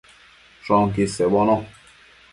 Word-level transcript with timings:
Shoquid 0.63 1.13
sebono 1.13 1.61